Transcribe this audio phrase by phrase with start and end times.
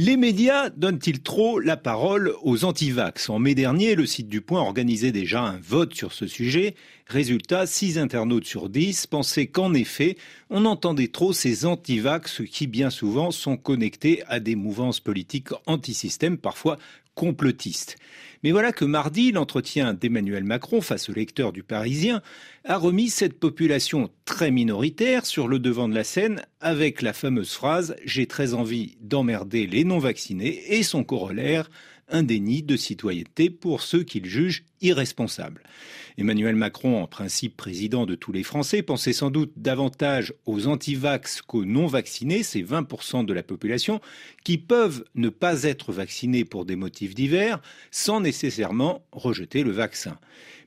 [0.00, 3.30] Les médias donnent-ils trop la parole aux antivax?
[3.30, 6.76] En mai dernier, le site du Point organisait déjà un vote sur ce sujet.
[7.08, 10.16] Résultat, 6 internautes sur 10 pensaient qu'en effet,
[10.50, 16.38] on entendait trop ces antivax qui bien souvent sont connectés à des mouvances politiques anti-système,
[16.38, 16.78] parfois
[17.18, 17.96] complotistes.
[18.44, 22.22] Mais voilà que mardi, l'entretien d'Emmanuel Macron face au lecteur du Parisien
[22.64, 27.52] a remis cette population très minoritaire sur le devant de la scène avec la fameuse
[27.52, 31.68] phrase J'ai très envie d'emmerder les non-vaccinés et son corollaire
[32.10, 35.62] un déni de citoyenneté pour ceux qu'il juge irresponsables.
[36.16, 41.42] Emmanuel Macron, en principe président de tous les Français, pensait sans doute davantage aux antivax
[41.42, 44.00] qu'aux non-vaccinés, c'est 20% de la population,
[44.44, 50.18] qui peuvent ne pas être vaccinés pour des motifs divers sans nécessairement rejeter le vaccin.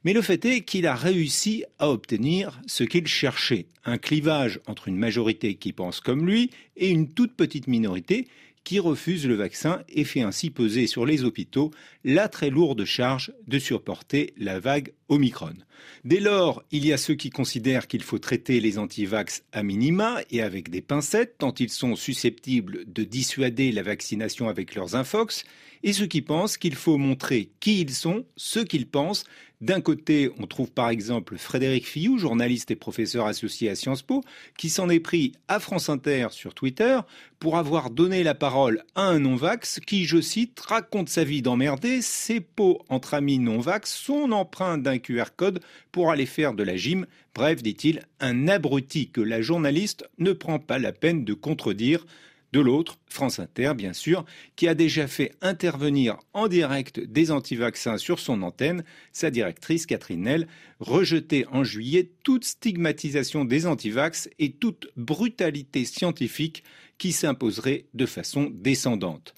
[0.04, 4.88] Mais le fait est qu'il a réussi à obtenir ce qu'il cherchait, un clivage entre
[4.88, 8.28] une majorité qui pense comme lui et une toute petite minorité
[8.64, 11.72] qui refuse le vaccin et fait ainsi peser sur les hôpitaux
[12.04, 15.56] la très lourde charge de supporter la vague Omicron.
[16.04, 20.22] Dès lors, il y a ceux qui considèrent qu'il faut traiter les antivax à minima
[20.30, 25.44] et avec des pincettes, tant ils sont susceptibles de dissuader la vaccination avec leurs infox,
[25.84, 29.26] et ceux qui pensent qu'il faut montrer qui ils sont, ce qu'ils pensent,
[29.62, 34.24] d'un côté, on trouve par exemple Frédéric Fillou, journaliste et professeur associé à Sciences Po,
[34.58, 37.00] qui s'en est pris à France Inter sur Twitter
[37.38, 42.02] pour avoir donné la parole à un non-vax qui, je cite, raconte sa vie d'emmerdé,
[42.02, 45.60] ses pots entre amis non-vax, son empreinte d'un QR code
[45.92, 47.06] pour aller faire de la gym.
[47.36, 52.06] Bref, dit-il, un abruti que la journaliste ne prend pas la peine de contredire.
[52.52, 54.26] De l'autre, France Inter, bien sûr,
[54.58, 60.24] qui a déjà fait intervenir en direct des anti-vaccins sur son antenne, sa directrice Catherine
[60.24, 60.48] Nell,
[60.82, 66.66] rejetait en juillet toute stigmatisation des anti-vax et toute brutalité scientifique
[66.98, 69.34] qui s'imposerait de façon descendante.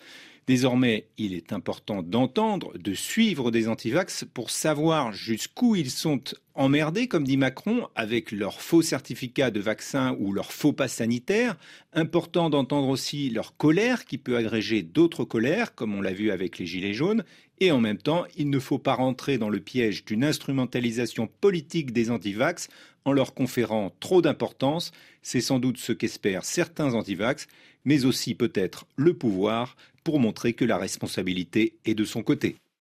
[0.48, 6.22] Désormais, il est important d'entendre, de suivre des antivax pour savoir jusqu'où ils sont
[6.56, 11.58] emmerdés, comme dit Macron, avec leurs faux certificats de vaccin ou leurs faux pas sanitaires.
[11.94, 16.60] Important d'entendre aussi leur colère qui peut agréger d'autres colères, comme on l'a vu avec
[16.60, 17.24] les Gilets jaunes.
[17.60, 21.92] Et en même temps, il ne faut pas rentrer dans le piège d'une instrumentalisation politique
[21.94, 22.70] des antivax
[23.06, 24.92] en leur conférant trop d'importance.
[25.22, 27.48] C'est sans doute ce qu'espèrent certains antivax,
[27.86, 32.58] mais aussi peut-être le pouvoir pour montrer que la responsabilité est de son côté.